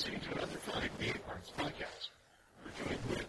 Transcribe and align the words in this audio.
listening 0.00 0.20
to 0.20 0.32
another 0.32 0.56
Flying 0.56 0.88
Bee 0.98 1.12
Arts 1.28 1.52
podcast. 1.58 2.08
We're 2.64 2.72
doing 2.86 3.19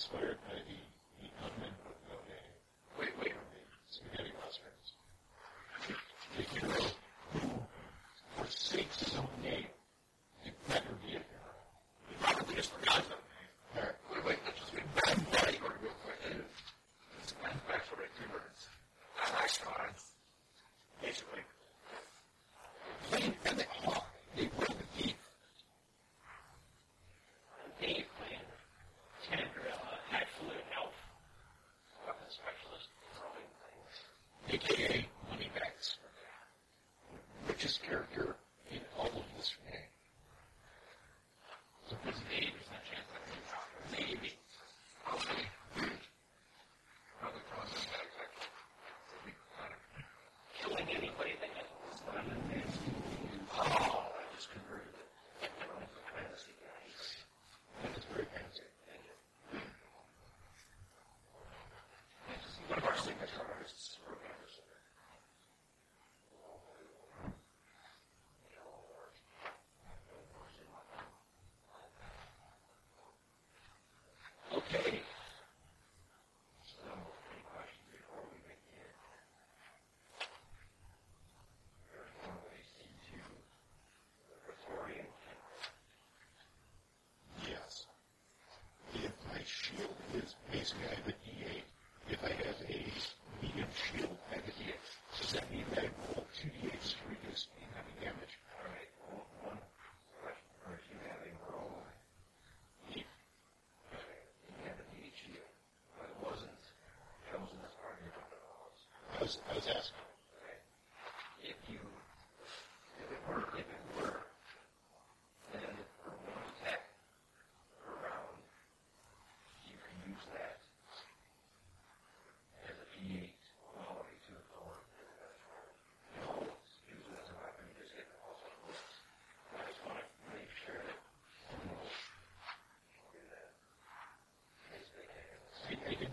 inspired. 0.00 0.38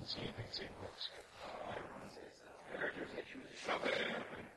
see 0.08 0.24
things 0.40 0.60
in 0.64 0.72
books. 0.80 1.04
No, 1.44 1.76
everyone 1.76 2.08
says 2.16 2.32
that. 2.40 2.56
I 2.72 2.80
heard 2.80 2.96
you 2.96 3.04
said 3.12 3.28
she 3.28 3.40
was 3.44 3.52
a 3.52 3.60
shocker. 3.60 4.57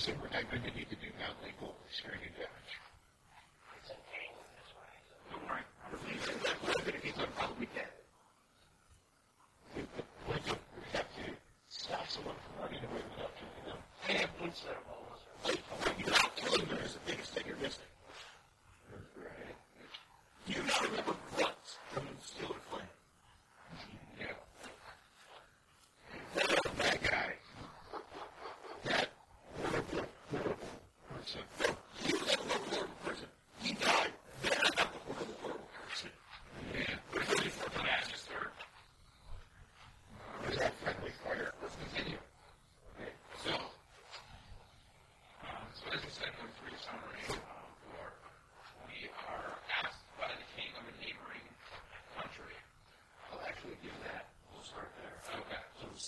members 0.00 0.06
that 0.06 0.22
were 0.22 0.32
not 0.32 0.50
going 0.50 0.62
to 0.62 0.78
need 0.78 0.88
to 0.88 0.96
do 0.96 1.08
non-lethal 1.18 1.74
experience. 1.88 2.49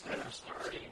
says 0.05 0.43
30. 0.65 0.92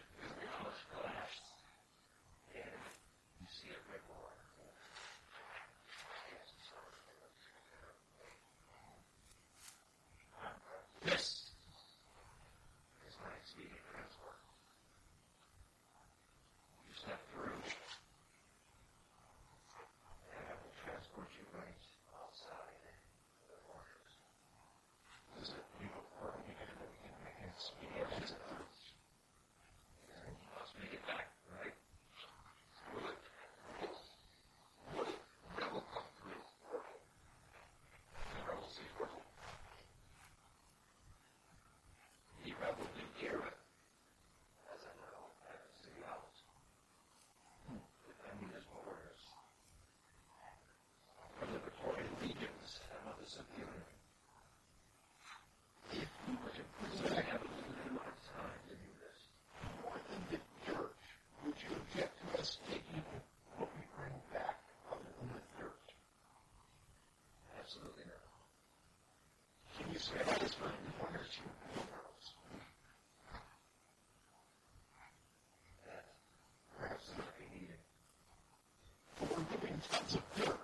Thank 80.11 80.23
you. 80.47 80.60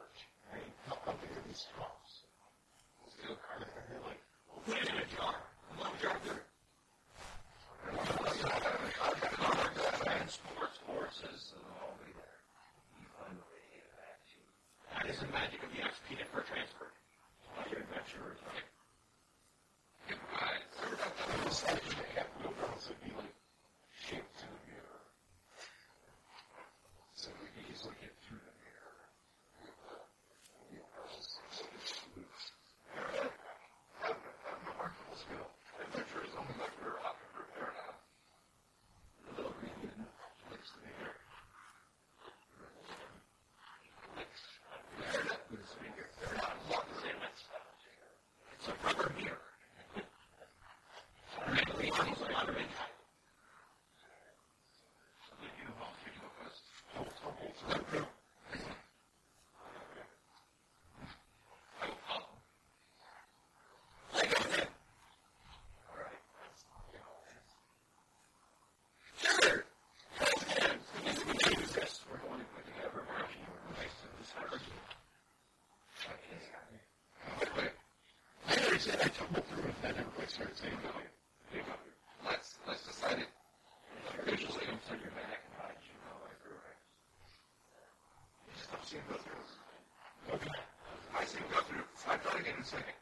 I'm 92.73 92.96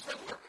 Christmas 0.00 0.45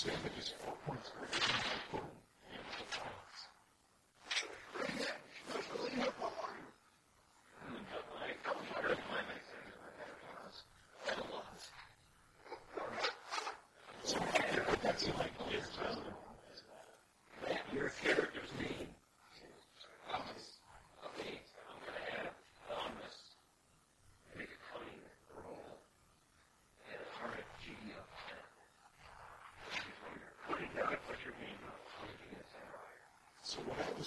So 0.00 0.08
I 0.24 0.30
just 0.30 0.54
four 0.64 0.76
points 0.86 1.10
for 1.90 1.99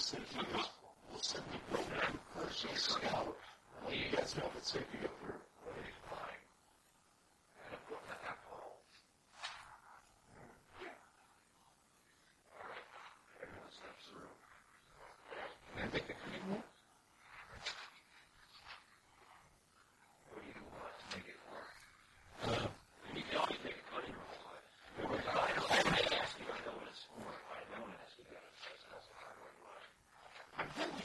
citizen 0.04 0.73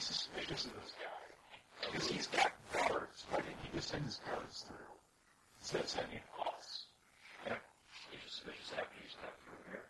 suspicious 0.04 0.66
of 0.66 0.74
this 0.74 0.94
guy 1.00 1.92
because 1.92 2.08
he's 2.08 2.28
got 2.28 2.52
cards. 2.74 3.26
Why 3.30 3.38
didn't 3.42 3.60
he 3.64 3.70
just 3.76 3.90
send 3.90 4.06
his 4.06 4.20
cards 4.28 4.66
through 4.68 4.94
instead 5.60 5.82
of 5.82 5.90
sending 5.90 6.20
us? 6.40 6.86
Yeah. 7.46 7.56
He's 8.12 8.22
suspicious 8.32 8.72
after 8.74 8.98
he's 9.02 9.16
not 9.22 9.34
through 9.44 9.64
here. 9.72 9.86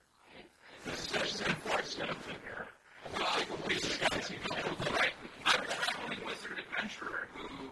The 0.85 0.91
suspicious 0.97 1.41
after 1.41 1.77
he's 1.81 1.97
not 1.97 2.23
through 2.23 2.41
here. 2.43 2.65
Well, 3.13 3.27
I 3.29 3.43
believe 3.45 3.81
the 3.81 4.09
guys 4.09 4.27
who 4.27 4.35
know 4.35 4.75
right. 4.97 5.15
I'm 5.45 5.61
a 5.61 5.65
traveling 5.65 6.25
wizard 6.25 6.57
adventurer 6.59 7.27
who 7.33 7.71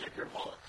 Sycamore. 0.00 0.59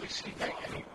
Listen, 0.00 0.32
look 0.40 0.48
at, 0.48 0.70
look 0.72 0.89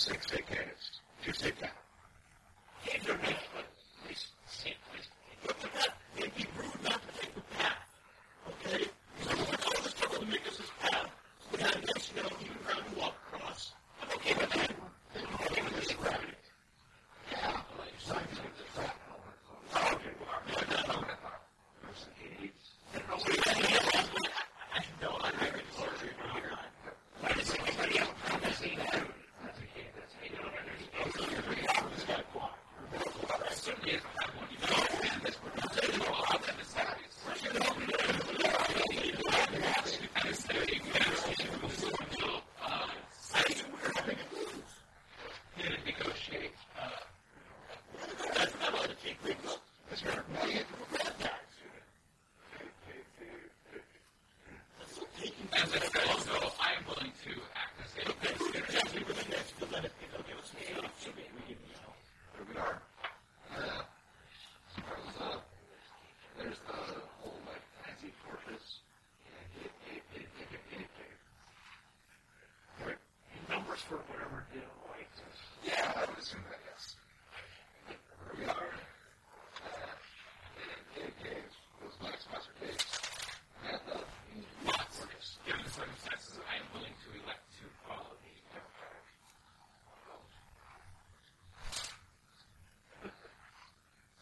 six 0.00 0.30
say 0.30 0.42
caves. 0.42 0.59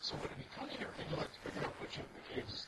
So 0.09 0.16
when 0.16 0.31
you 0.38 0.49
come 0.57 0.71
here, 0.71 0.88
we'd 0.97 1.18
like 1.18 1.29
to 1.29 1.40
figure 1.44 1.68
out 1.68 1.75
which 1.83 1.99
of 1.99 2.05
the 2.16 2.40
cases. 2.40 2.67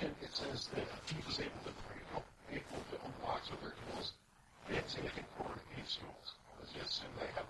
second, 0.00 0.16
it 0.22 0.32
says 0.32 0.68
that 0.74 0.88
he 1.12 1.20
was 1.26 1.38
able 1.40 1.60
to 1.64 1.72
pray 1.84 2.00
people 2.48 2.80
to 2.90 2.96
unlock 3.04 3.44
their 3.60 3.76
tools. 3.92 4.12
They 4.68 4.76
had 4.76 4.88
significant 4.88 5.26
corner 5.36 5.60
of 5.60 5.76
these 5.76 5.98
tools. 6.00 6.26
Let's 6.58 6.72
just 6.72 7.04
assume 7.04 7.12
they 7.20 7.28
have 7.36 7.49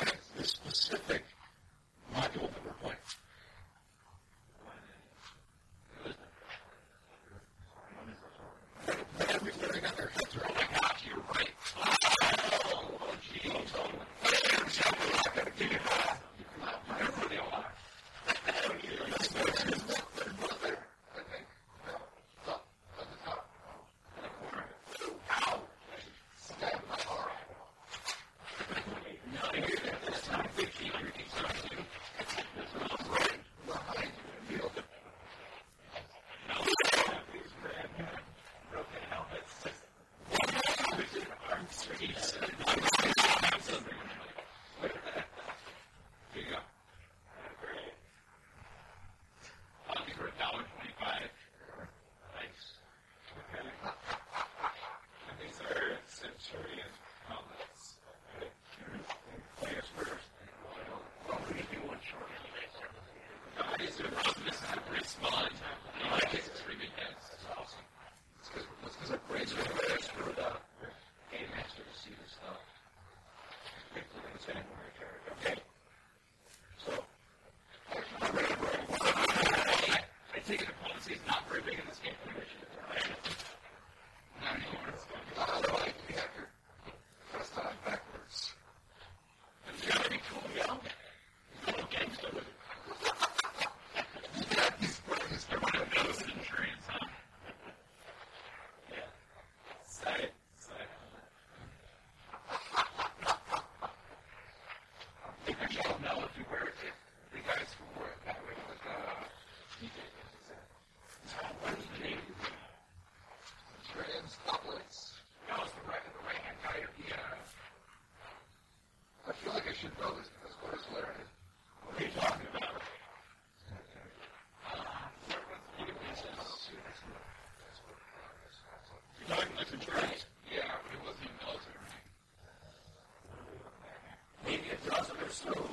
so 135.31 135.70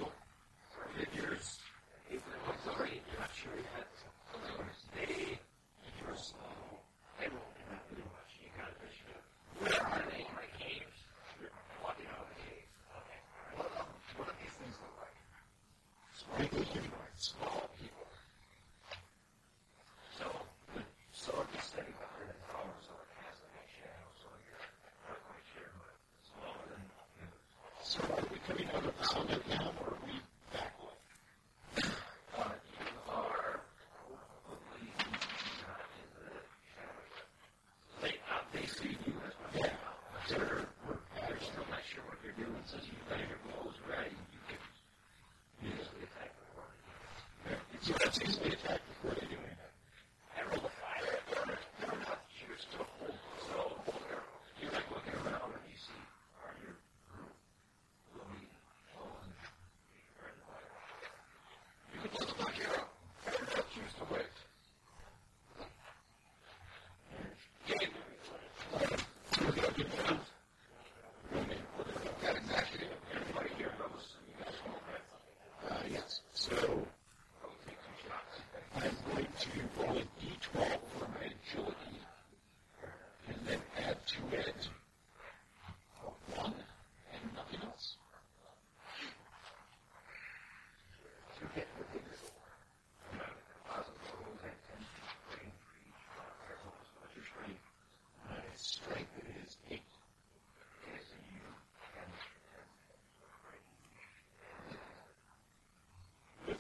on 29.19 29.31
an 29.31 29.43
hour. 29.53 29.98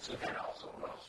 So 0.08 0.14
that 0.16 0.36
also 0.40 0.72
wells 0.80 1.04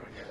Oh, 0.00 0.08
yeah. 0.16 0.25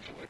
actually. 0.00 0.29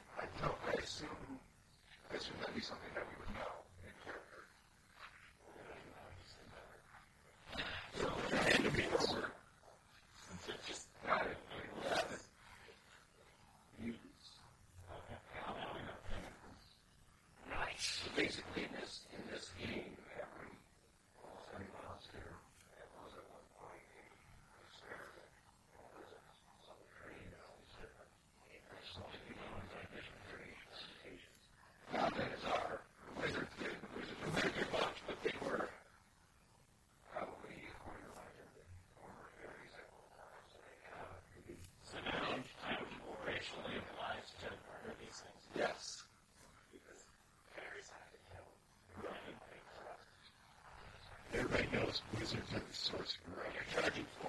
because 52.11 52.33
there's 52.33 52.53
no 52.53 52.61
source 52.73 53.17
of 53.17 53.33
neurotic. 53.33 54.20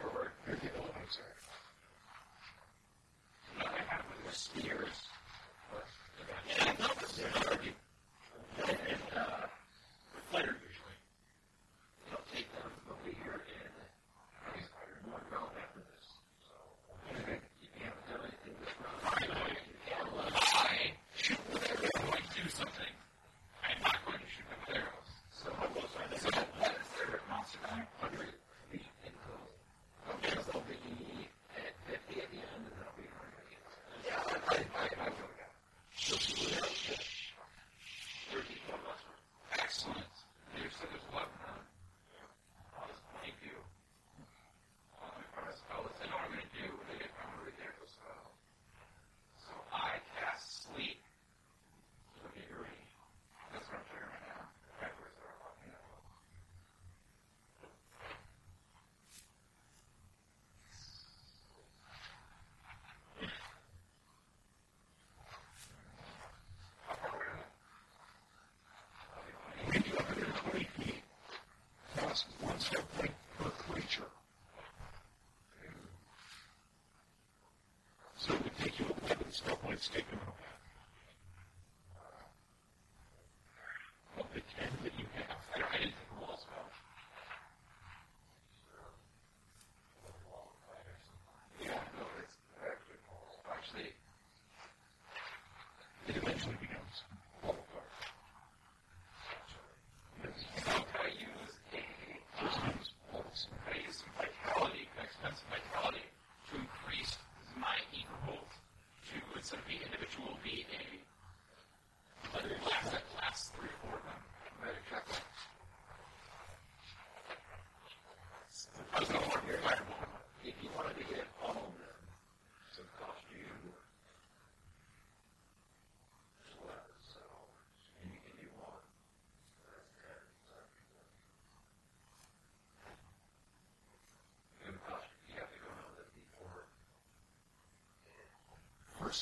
it's 79.82 79.90
taken 79.90 80.31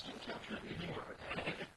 constant 0.05 0.35
of 0.35 0.41
your 0.49 0.59
neighborhood. 0.79 1.68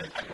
Thank 0.00 0.14
you. 0.22 0.29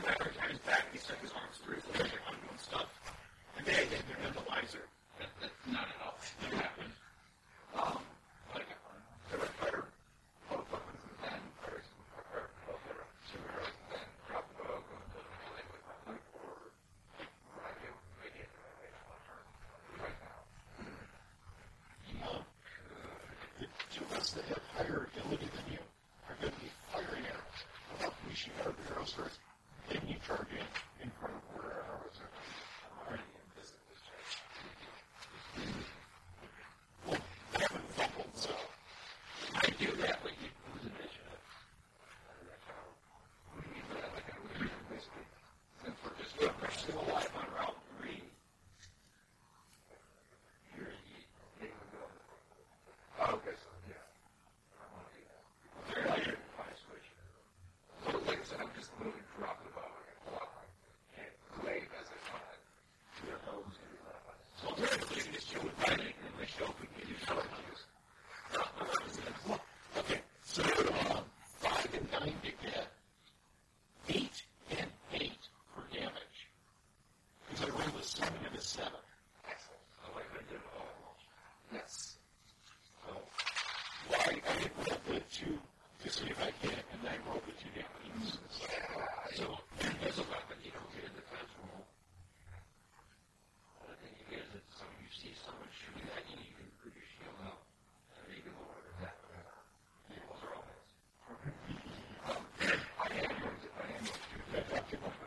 Thank 104.56 104.92
you. 104.92 105.25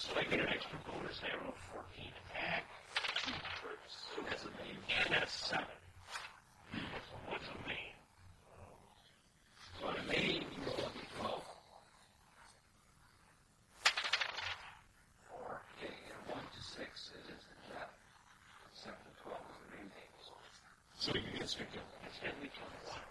So 0.00 0.16
I 0.16 0.24
get 0.24 0.40
an 0.40 0.48
extra 0.48 0.78
bonus 0.88 1.20
arrow, 1.28 1.52
on 1.52 1.84
14 1.92 2.08
attack. 2.08 2.64
So 3.86 4.22
that's 4.24 4.44
a 4.44 4.52
main. 4.56 4.80
And 5.04 5.14
that's 5.14 5.34
7. 5.46 5.64
So 6.72 7.14
what's 7.28 7.44
a 7.44 7.68
main? 7.68 7.92
So 9.76 9.88
on 9.88 9.96
a 10.00 10.04
main, 10.08 10.40
you 10.40 10.60
roll 10.64 10.88
up 10.88 10.94
to 10.96 11.06
12. 11.20 11.44
Or, 15.36 15.60
okay, 15.76 15.92
and 15.92 16.32
1 16.32 16.40
to 16.40 16.60
6 16.64 16.80
is 16.80 17.24
instant 17.28 17.60
death. 17.68 17.92
7 18.72 18.96
to 18.96 19.12
12 19.20 19.36
is 19.36 19.58
the 19.60 19.68
main 19.76 19.88
table. 19.92 20.40
So 20.96 21.12
you 21.12 21.38
get 21.38 21.48
six. 21.48 21.68
It's 22.08 22.18
deadly 22.24 22.48
21. 22.48 23.09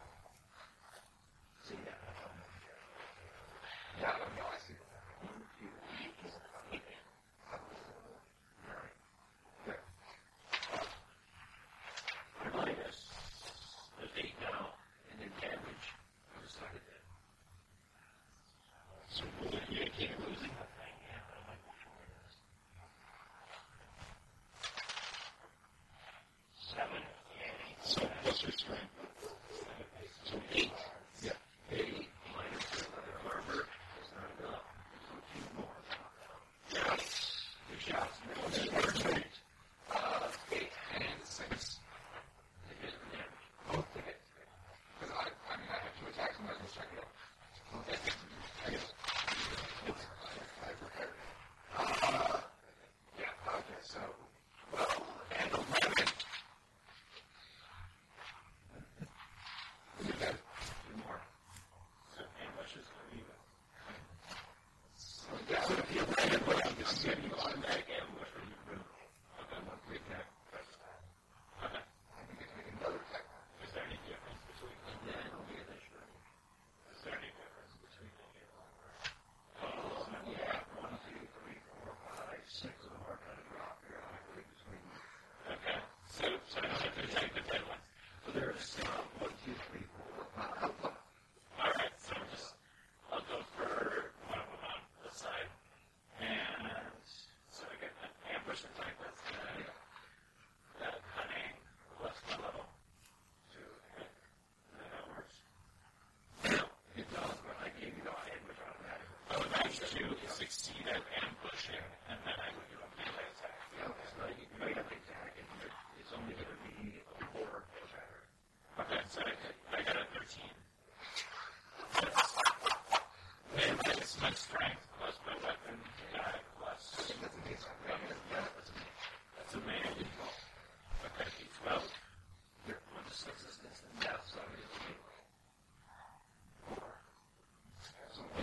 protected 87.10 87.44
by 87.50 87.58
one. 87.68 87.78
So 88.26 88.32
there 88.32 88.54
is 88.58 88.66
some 88.66 88.86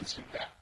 constant 0.06 0.26
value. 0.32 0.55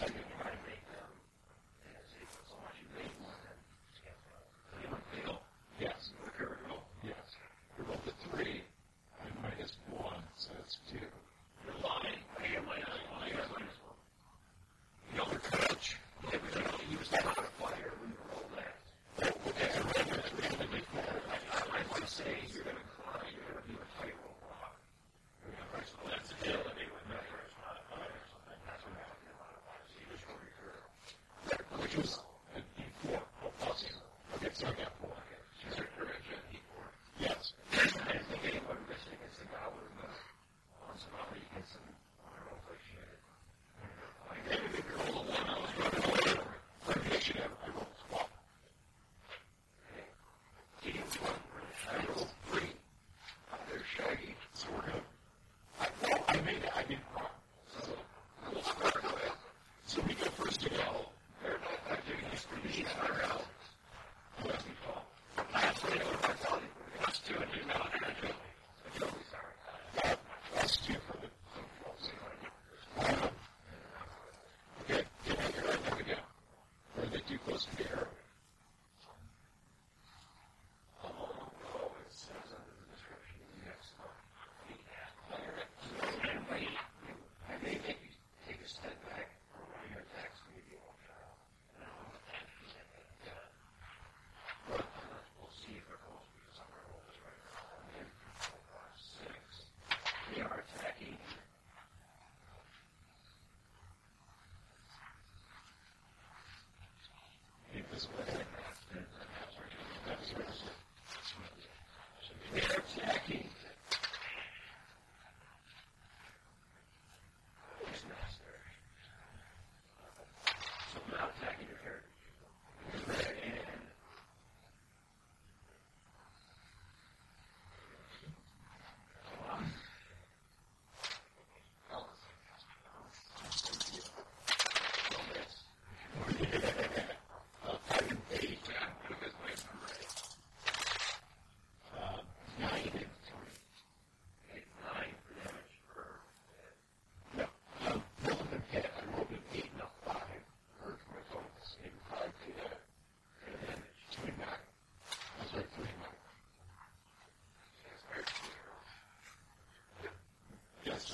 That's 0.00 0.23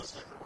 Justice 0.01 0.17
League. 0.17 0.40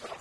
Well, 0.00 0.16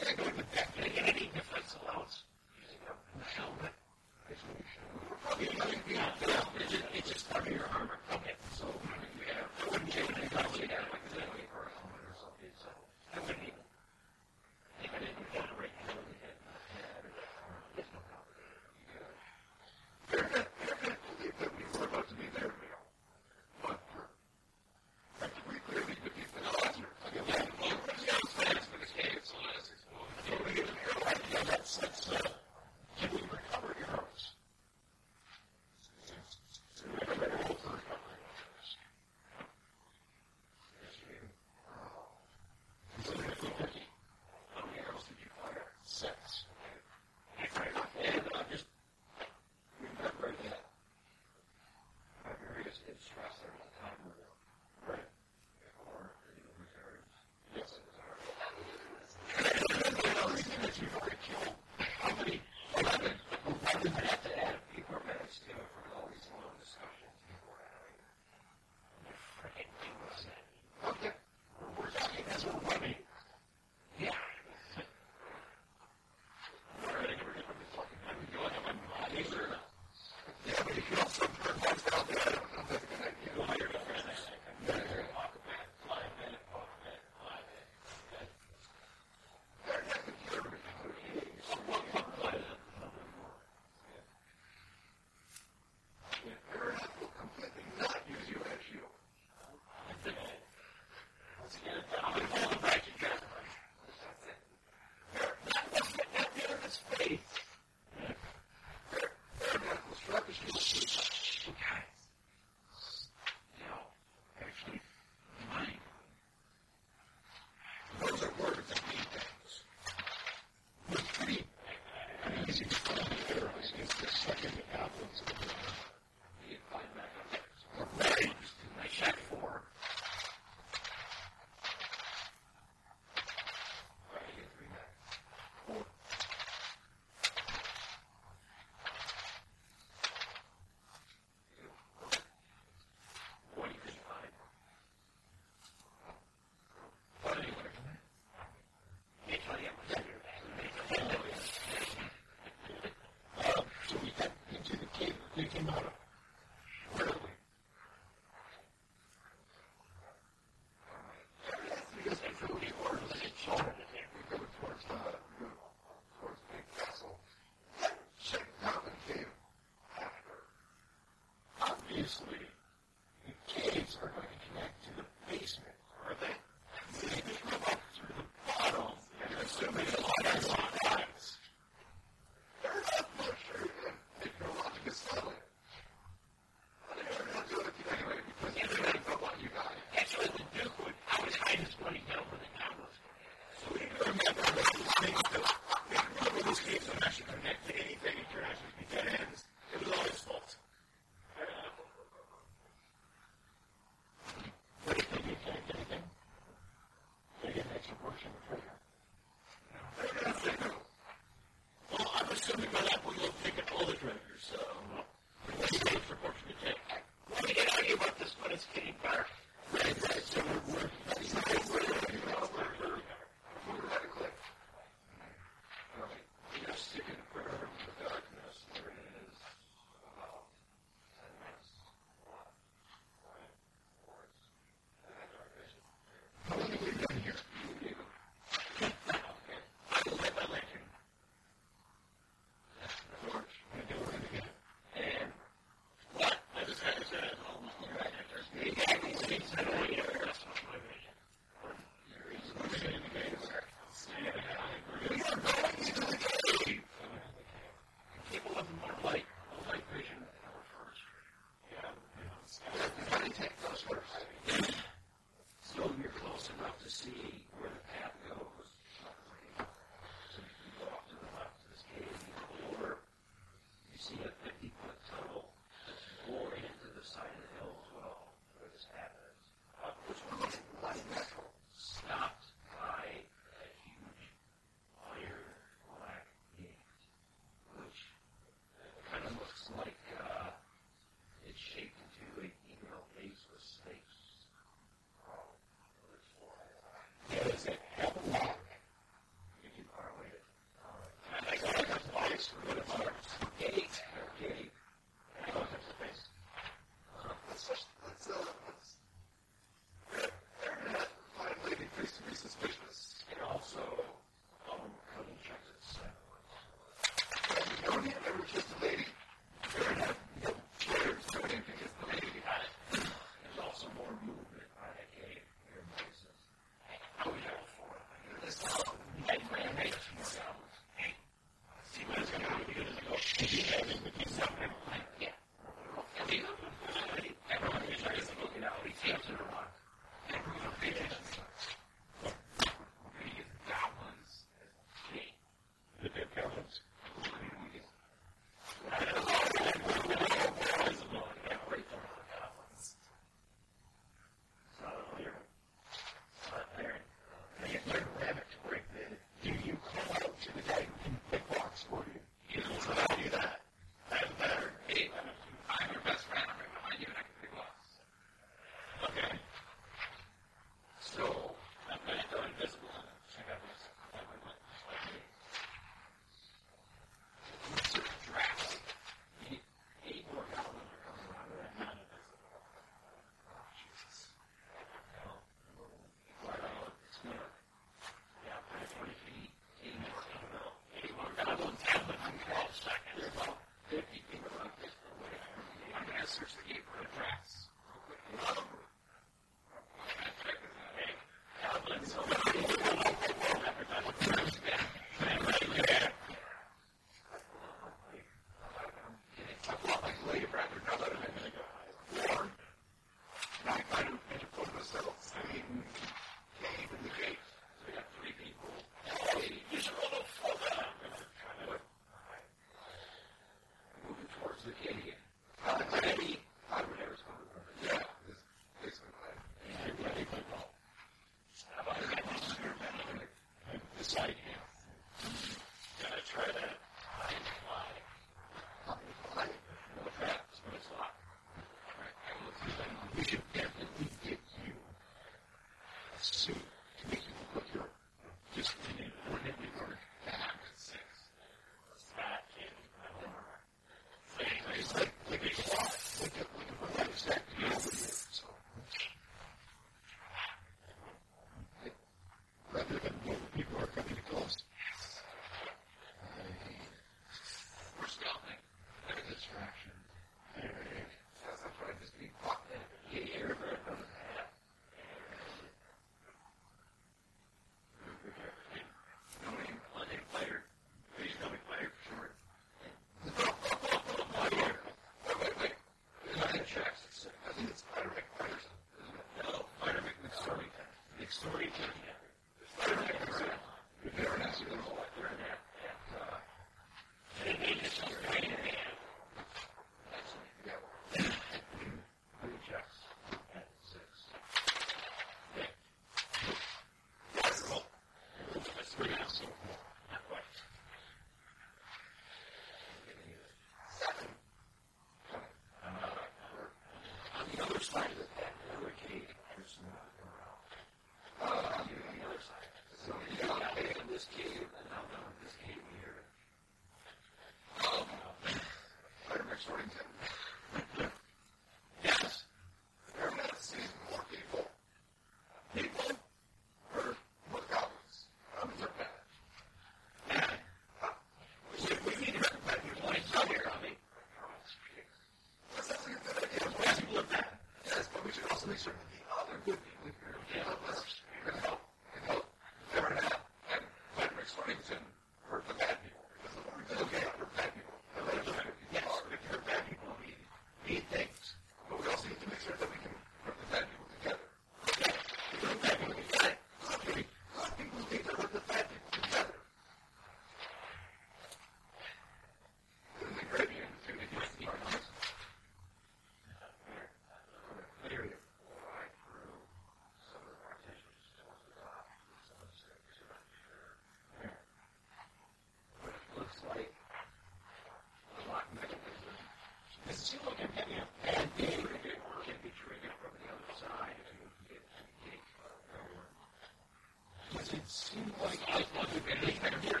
like, 598.44 598.60
I 598.68 598.84
want 598.96 599.08
to 599.10 599.20
really 599.26 599.52
have 599.62 599.84
your 599.84 600.00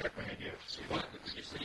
Как 0.00 0.16
мне 0.16 0.36
делать? 0.36 0.60
Сюда, 0.68 1.04
если 1.36 1.58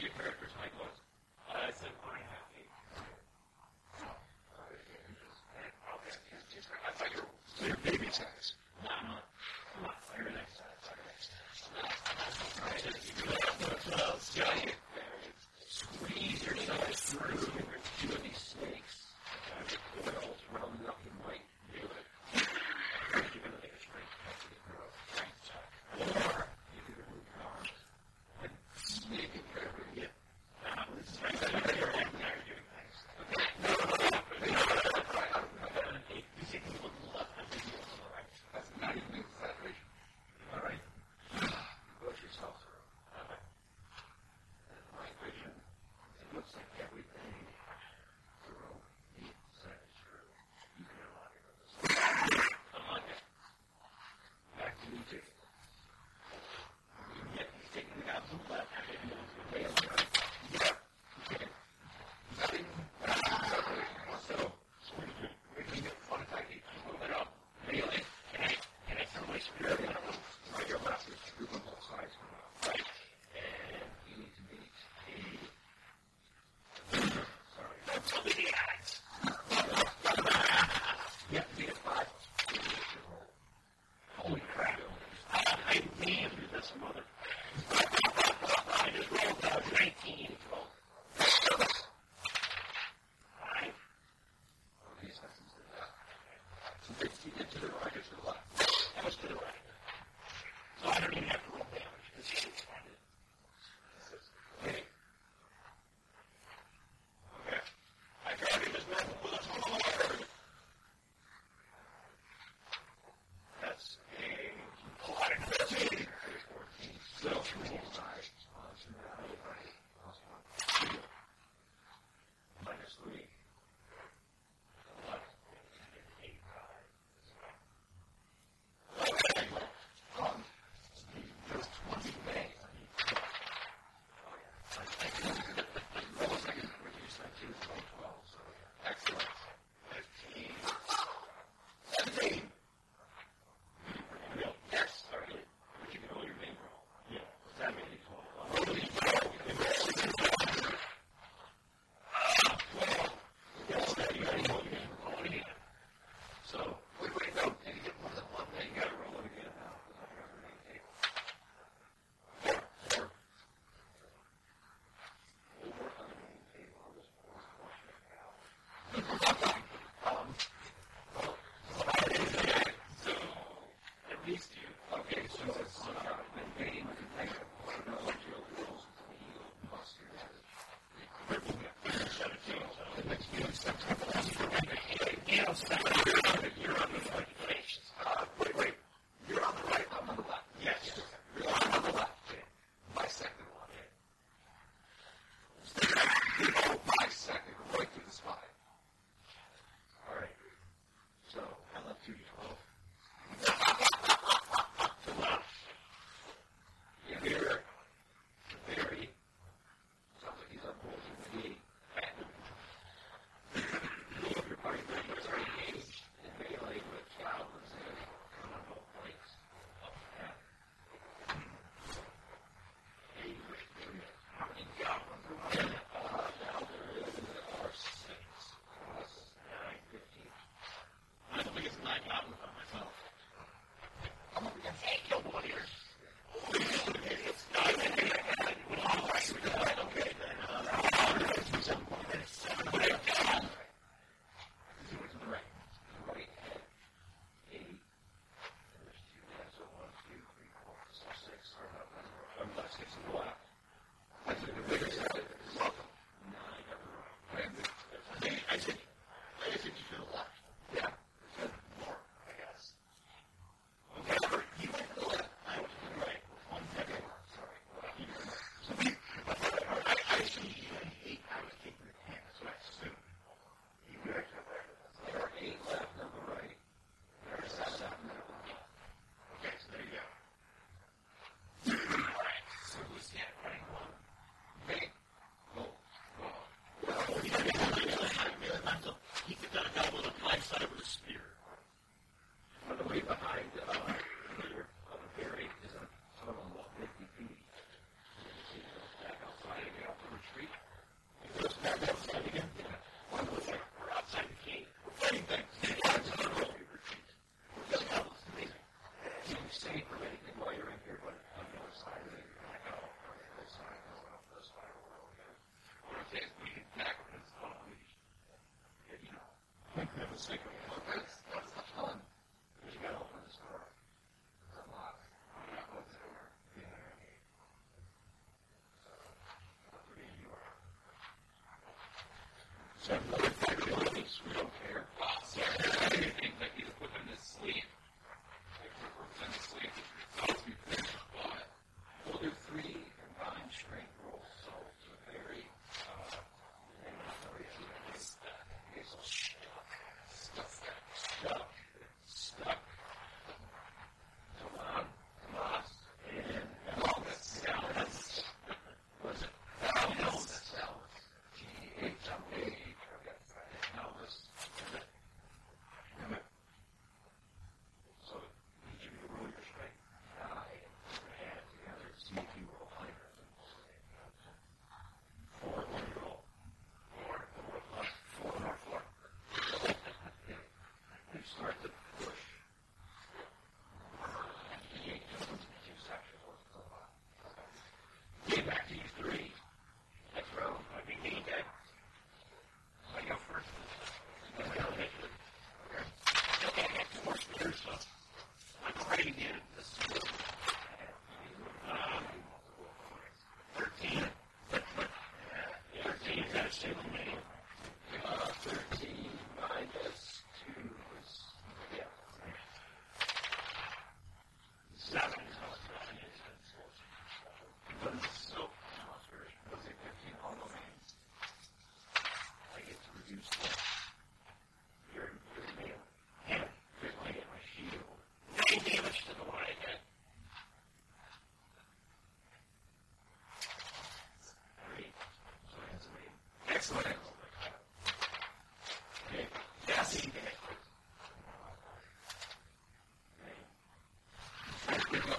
So, 332.88 332.96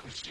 This 0.08 0.22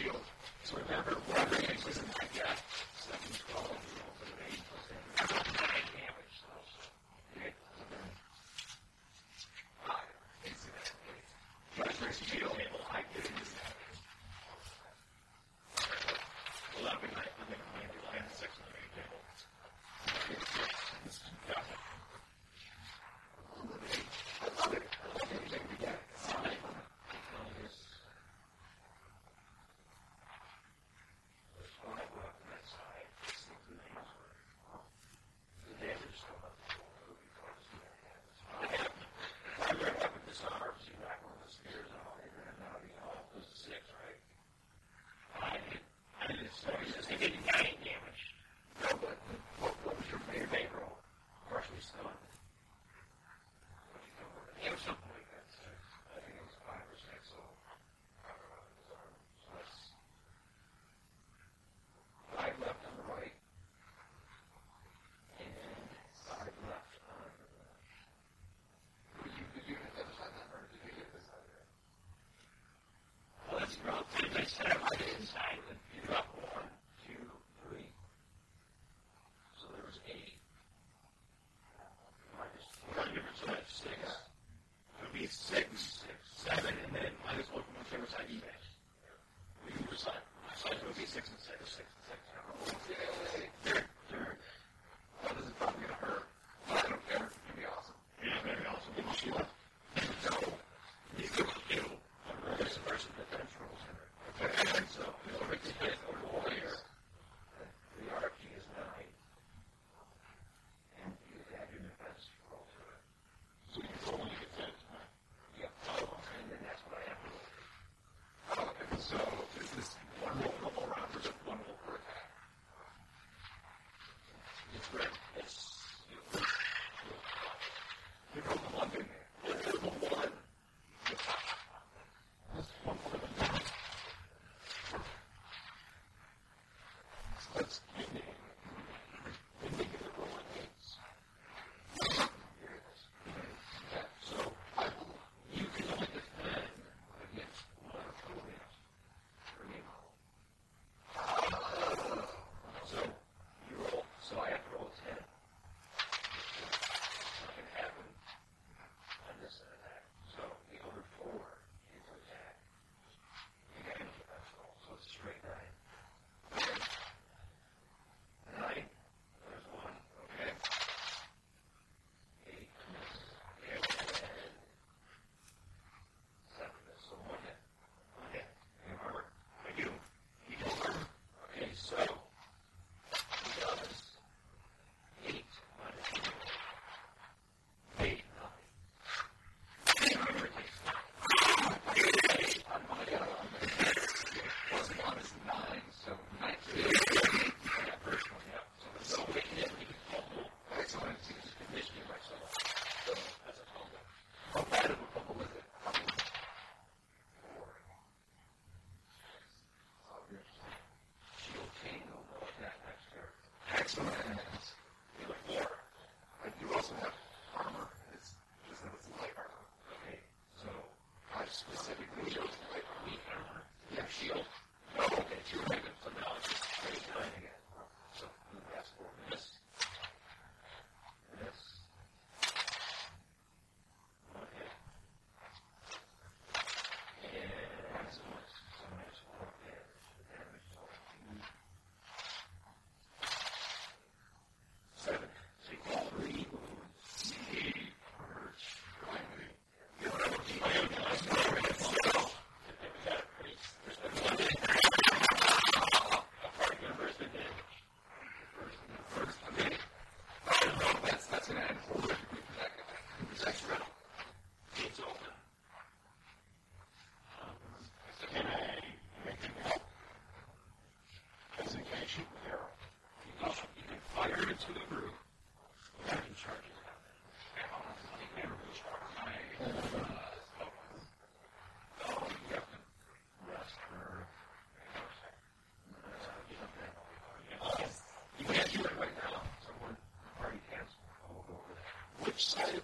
side 292.38 292.77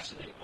fascinating. 0.00 0.39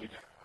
Other 0.00 0.35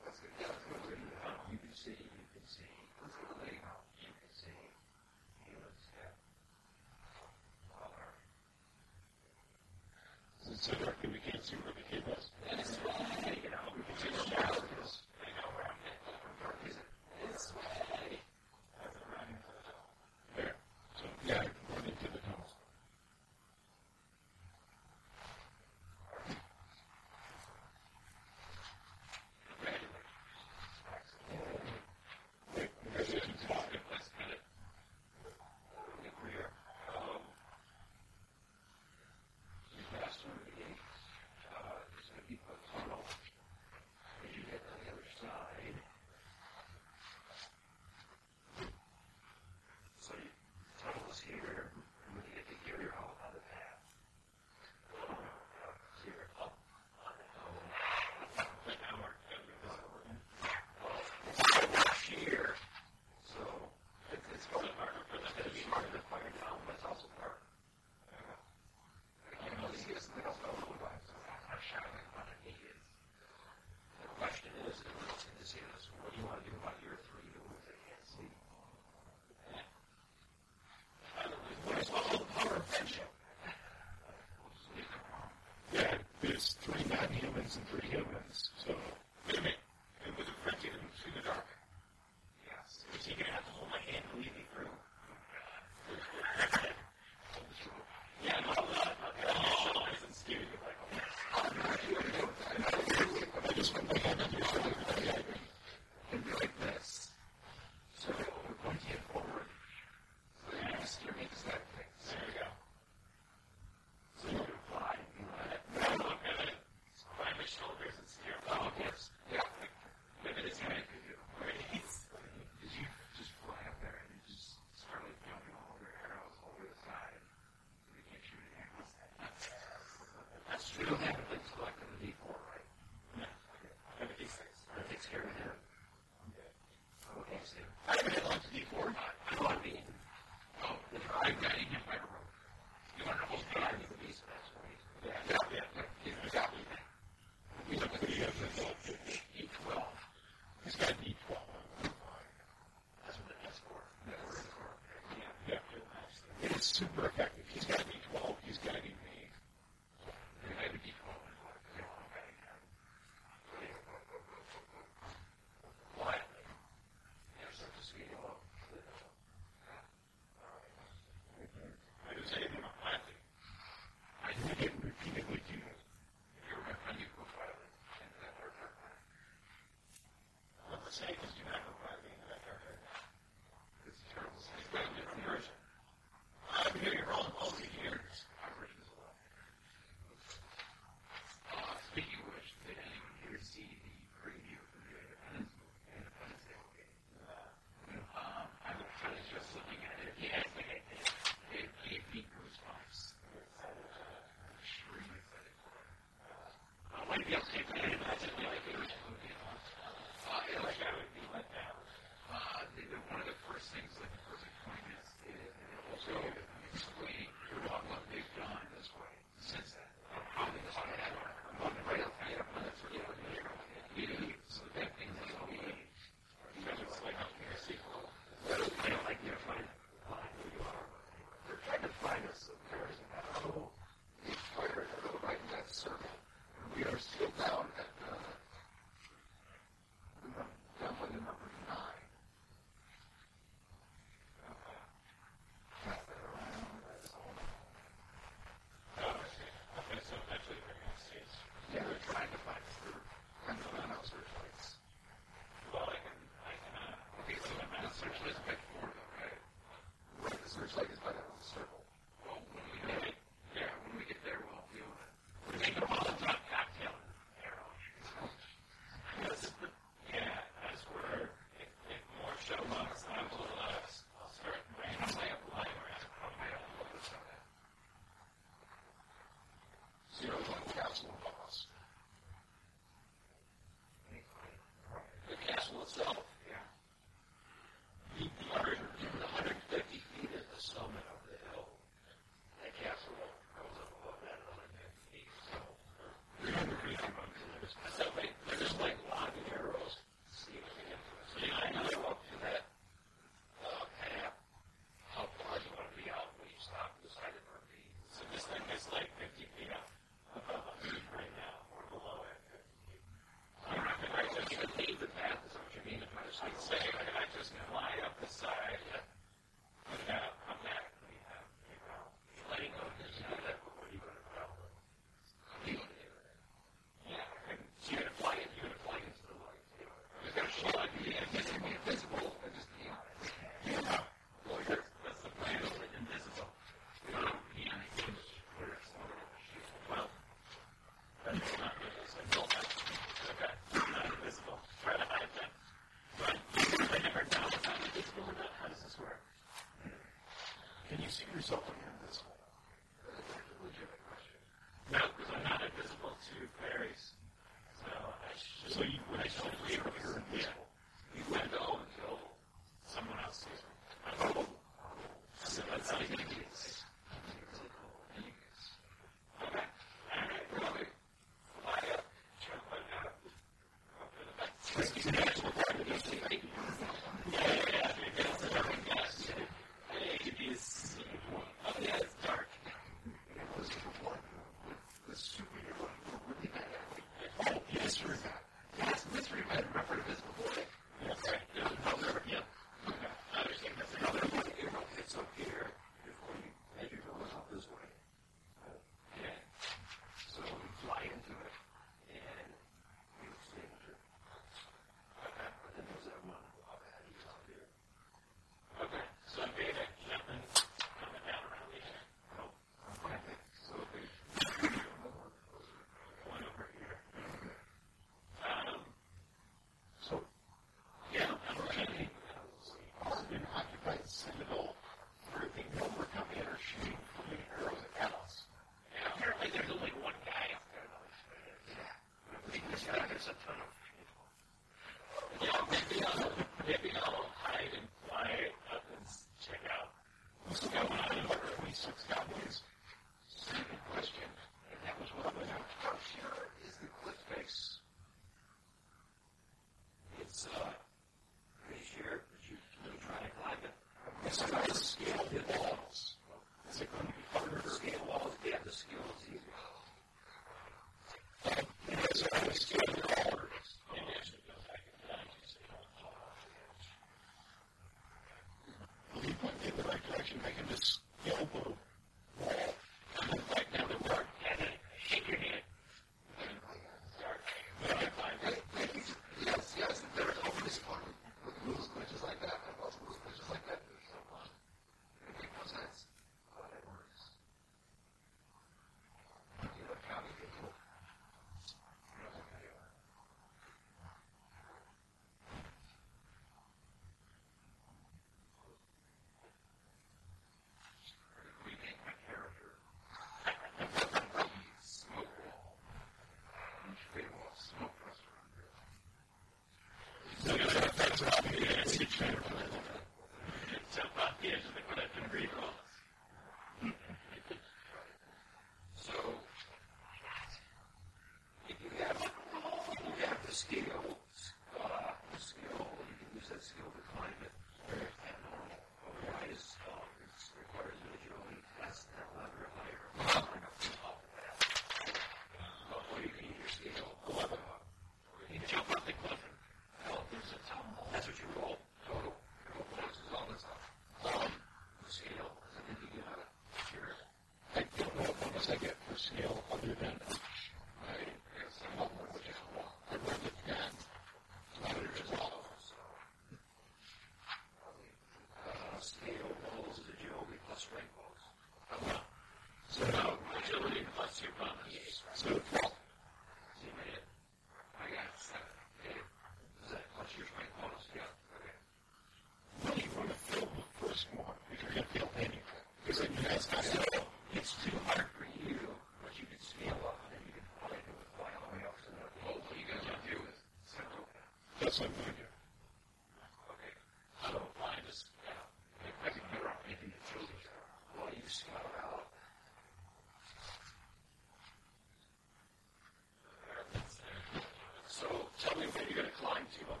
see 599.72 599.84
what 599.86 600.00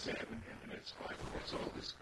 said, 0.00 0.16
and, 0.30 0.42
and 0.64 0.72
it's 0.72 0.92
like, 1.06 1.18
what's 1.32 1.52
all 1.54 1.70
this 1.76 1.92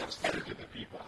says 0.00 0.16
better 0.16 0.40
to 0.40 0.54
the 0.54 0.66
people. 0.72 1.00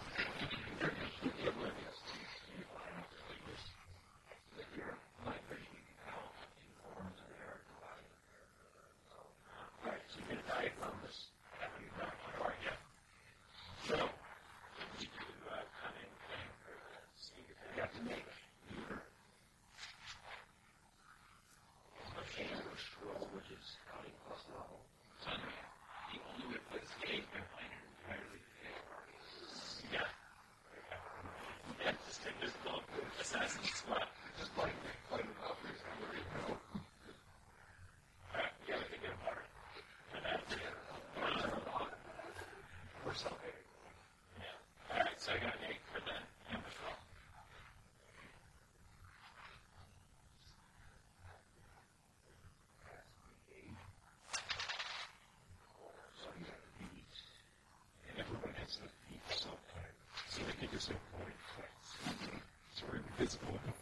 physical 63.27 63.76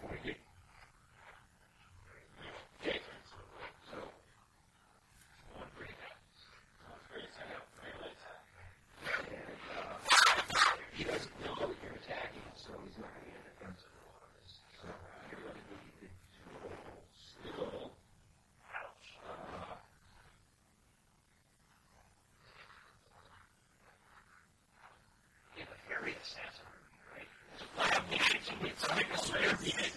I 28.95 29.03
was 29.11 29.94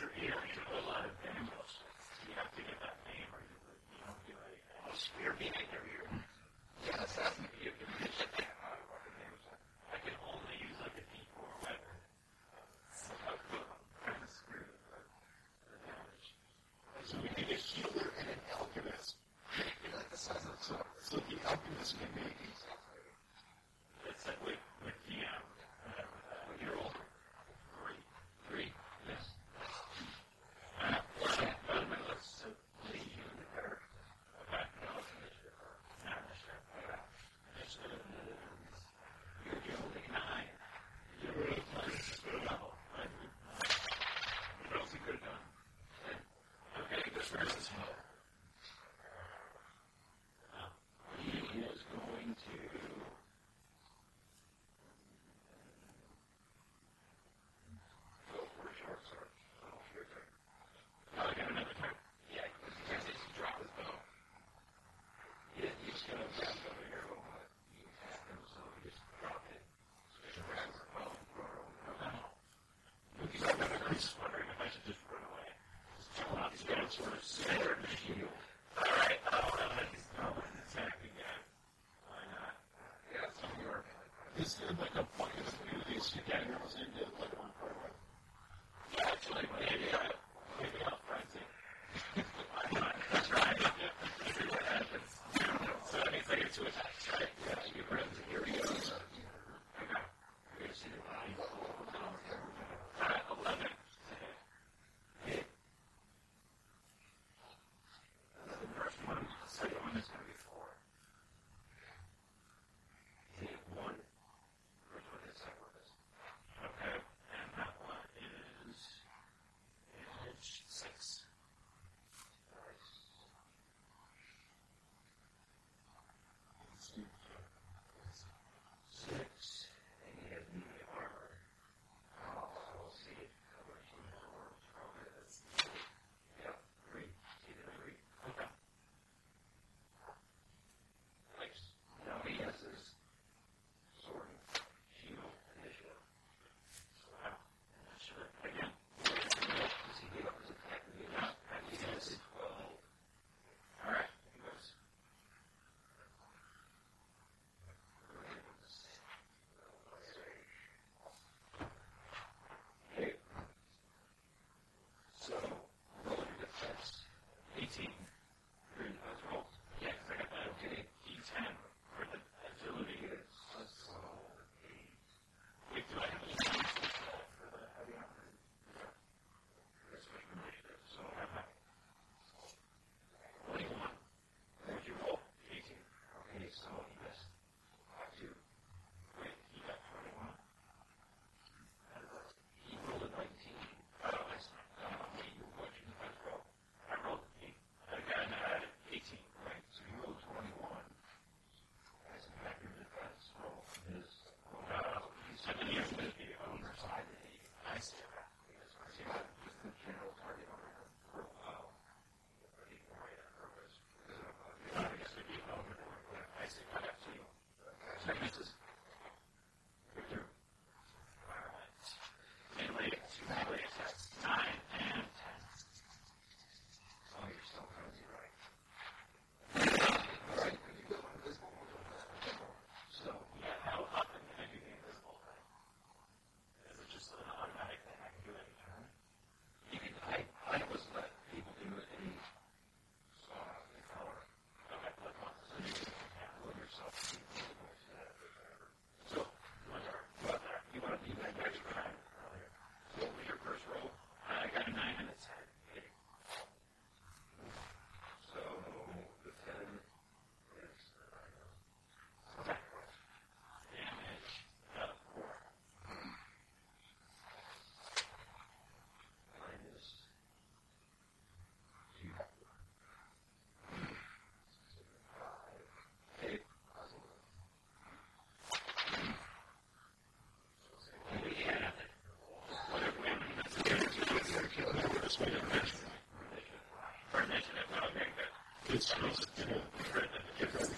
unless 288.70 288.94
you 289.00 290.46
uh, 290.46 290.77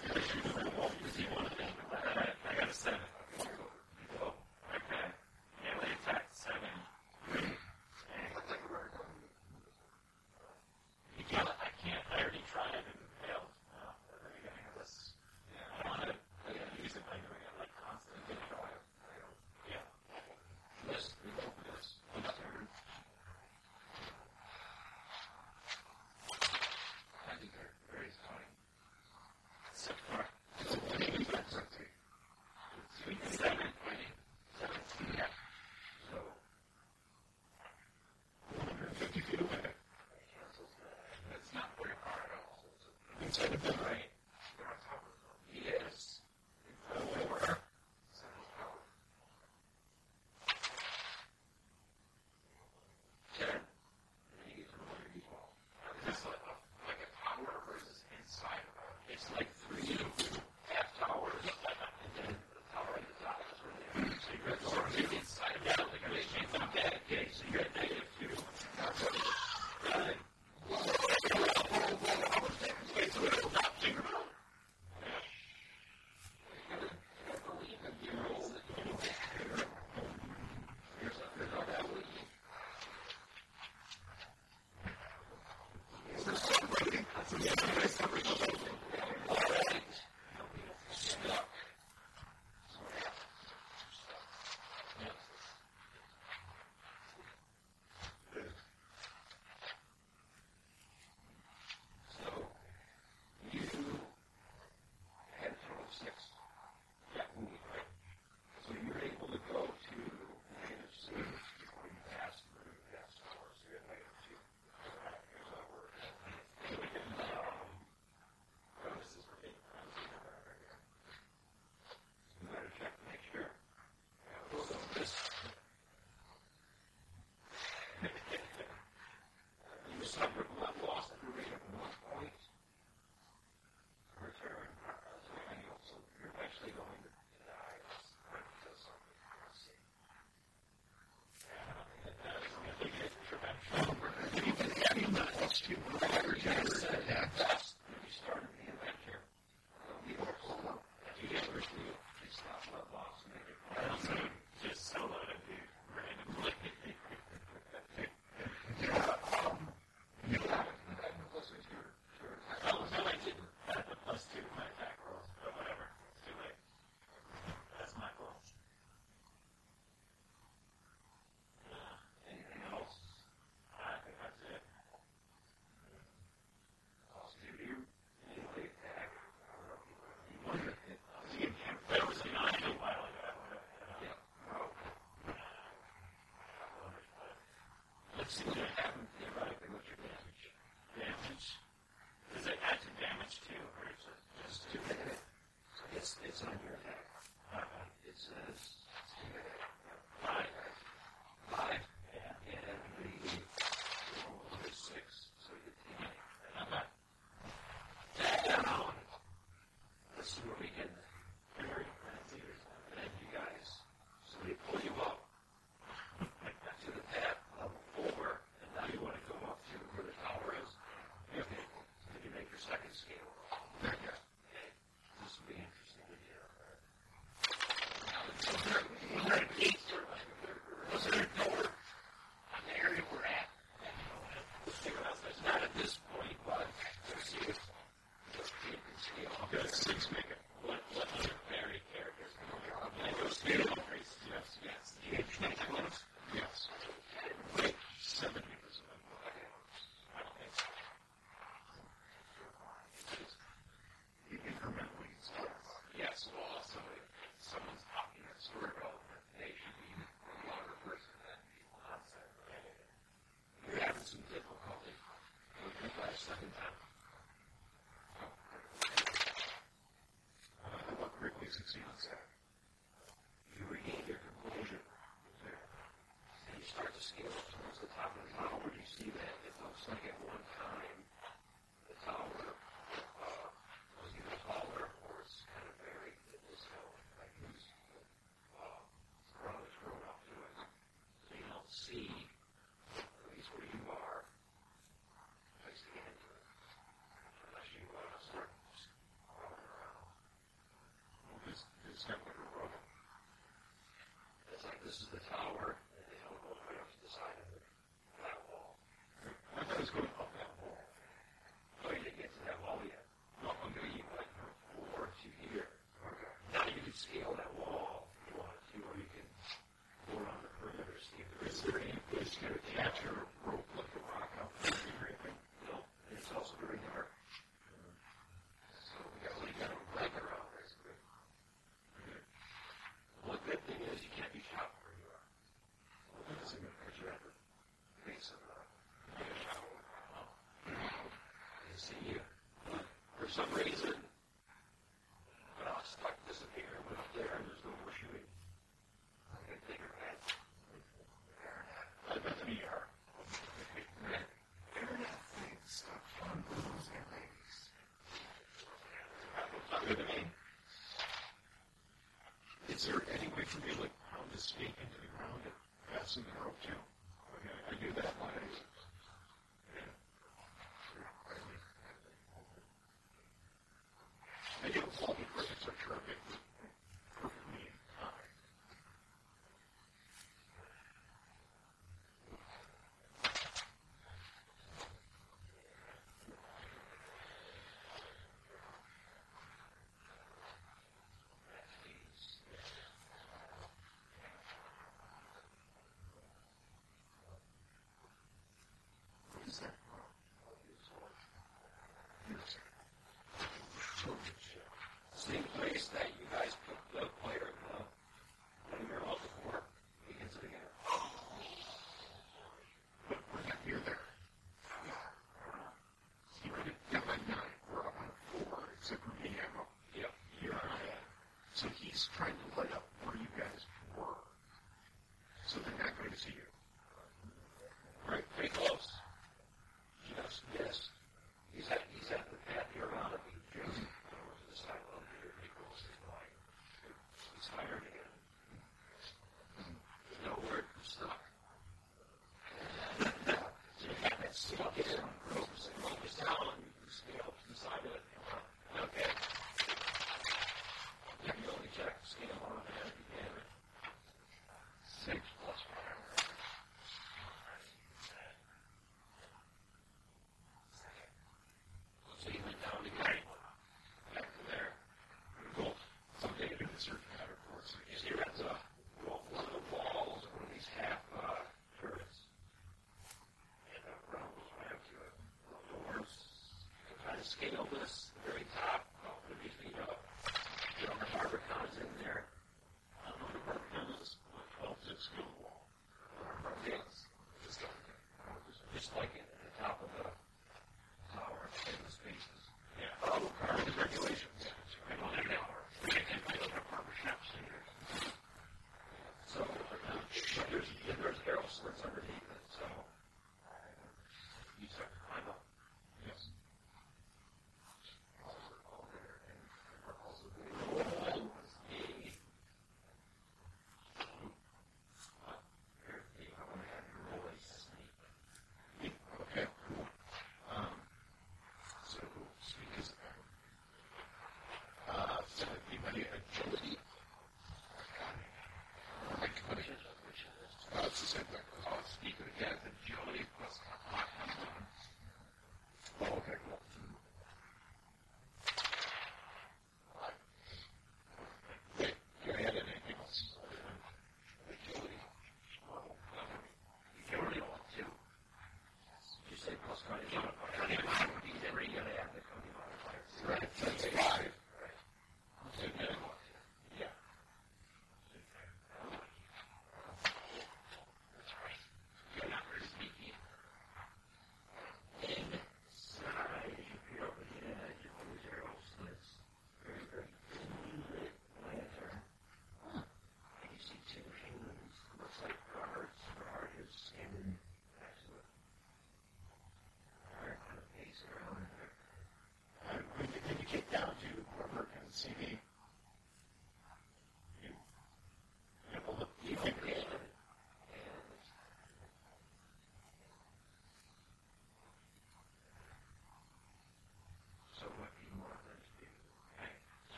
some 343.34 343.46
reason, 343.54 343.94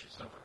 she's 0.00 0.18
not 0.20 0.37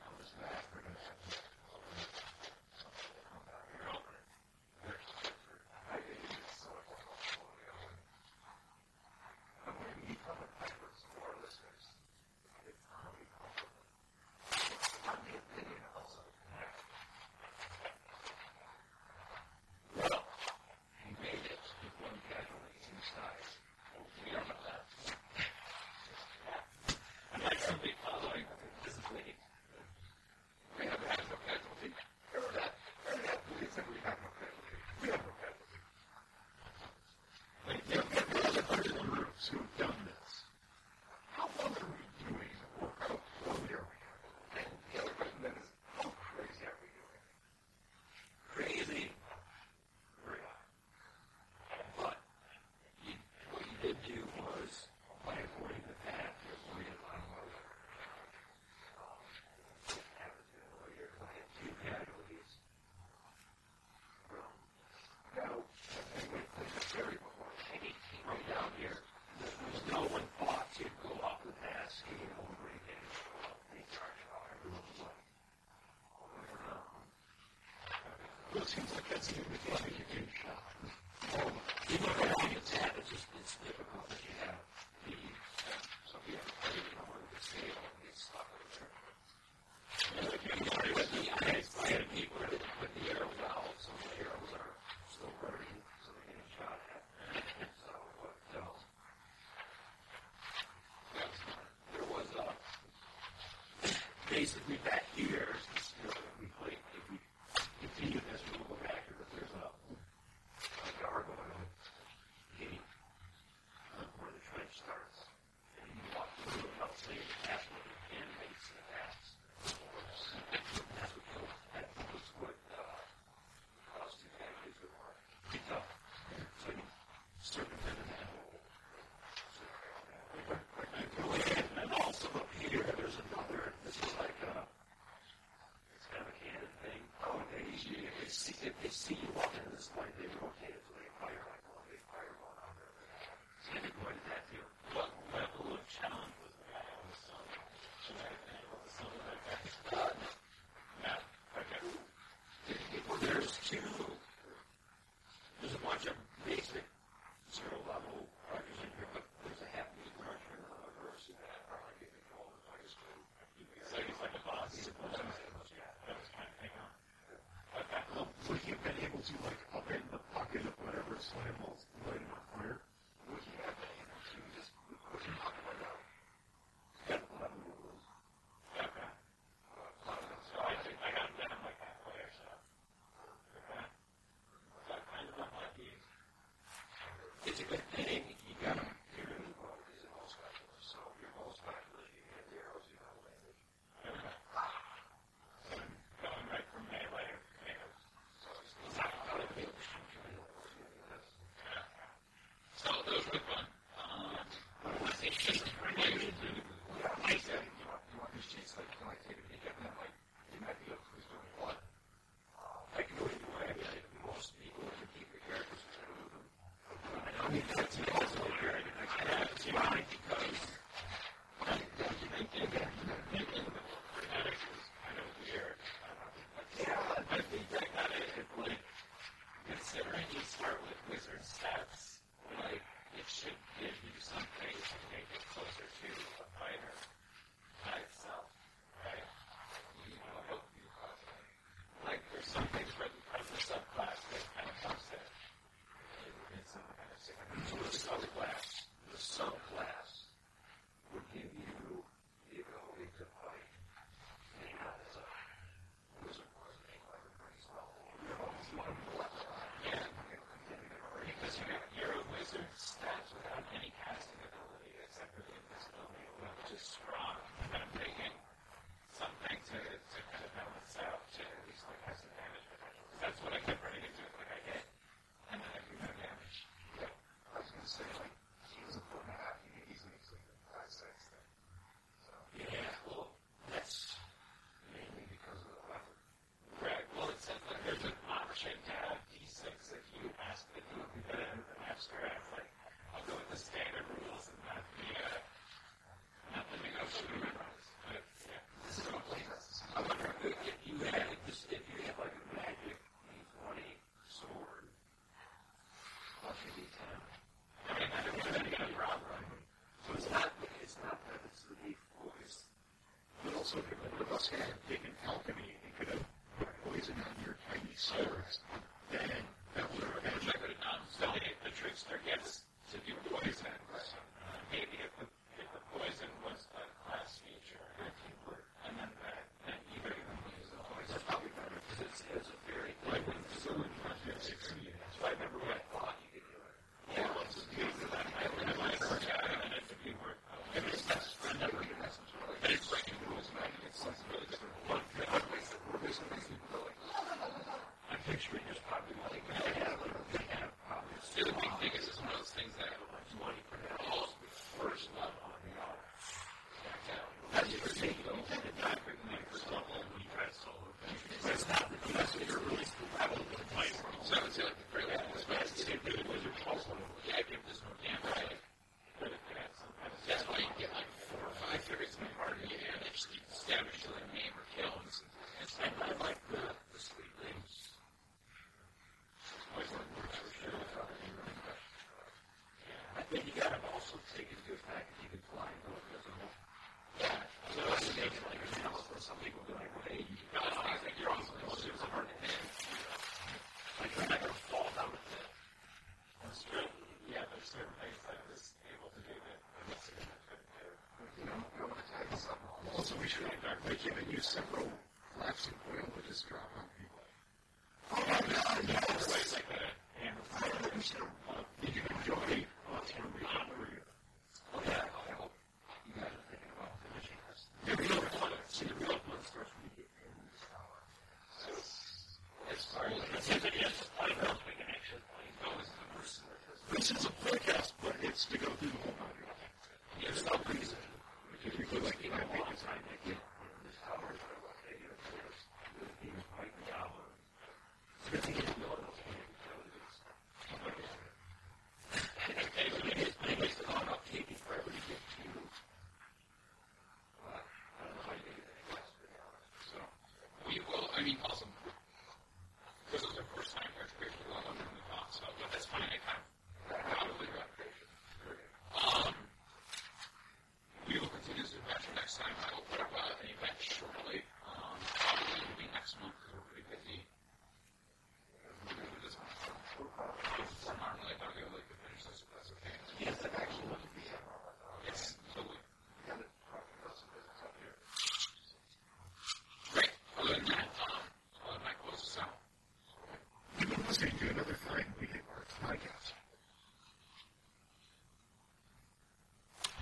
giving 404.04 404.30
you 404.30 404.42
several 404.42 405.03